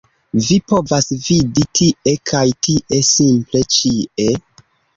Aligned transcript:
Vi 0.45 0.55
povas 0.71 1.09
vidi 1.25 1.67
tie 1.81 2.15
kaj 2.31 2.43
tie- 2.71 3.03
simple 3.13 3.65
ĉie 3.79 4.31